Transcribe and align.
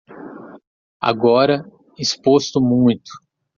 Agora 0.99 1.61
exposto 1.95 2.59
muito 2.59 3.11